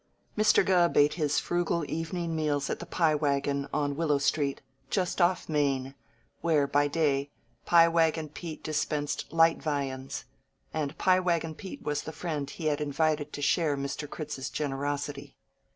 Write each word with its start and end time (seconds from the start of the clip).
Mr. 0.35 0.65
Gubb 0.65 0.97
ate 0.97 1.13
his 1.13 1.37
frugal 1.37 1.85
evening 1.87 2.35
meals 2.35 2.71
at 2.71 2.79
the 2.79 2.87
Pie 2.87 3.13
Wagon, 3.13 3.67
on 3.71 3.95
Willow 3.95 4.17
Street, 4.17 4.59
just 4.89 5.21
off 5.21 5.47
Main, 5.47 5.93
where, 6.41 6.65
by 6.65 6.87
day, 6.87 7.29
Pie 7.67 7.87
Wagon 7.87 8.27
Pete 8.27 8.63
dispensed 8.63 9.31
light 9.31 9.61
viands; 9.61 10.25
and 10.73 10.97
Pie 10.97 11.19
Wagon 11.19 11.53
Pete 11.53 11.83
was 11.83 12.01
the 12.01 12.11
friend 12.11 12.49
he 12.49 12.65
had 12.65 12.81
invited 12.81 13.31
to 13.33 13.43
share 13.43 13.77
Mr. 13.77 14.09
Critz's 14.09 14.49
generosity. 14.49 15.35